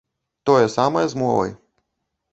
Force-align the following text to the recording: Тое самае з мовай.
Тое 0.49 0.63
самае 0.77 1.05
з 1.13 1.23
мовай. 1.23 1.51